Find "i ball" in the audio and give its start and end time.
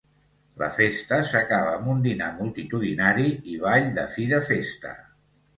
3.55-3.89